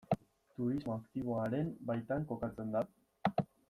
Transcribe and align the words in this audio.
Turismo 0.59 0.95
aktiboaren 0.95 1.71
baitan 1.93 2.29
kokatzen 2.35 2.77
da? 2.79 2.87